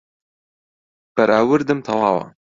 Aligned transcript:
بەراوردم 1.15 1.79
تەواوە 1.87 2.25